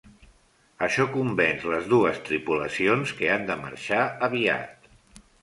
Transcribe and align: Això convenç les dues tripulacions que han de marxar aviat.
Això 0.85 1.03
convenç 1.15 1.65
les 1.73 1.85
dues 1.91 2.17
tripulacions 2.31 3.13
que 3.21 3.31
han 3.35 3.47
de 3.51 3.59
marxar 3.67 4.01
aviat. 4.31 4.91